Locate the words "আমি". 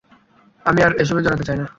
0.65-0.79